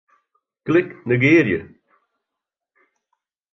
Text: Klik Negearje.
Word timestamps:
Klik 0.65 0.89
Negearje. 1.07 1.59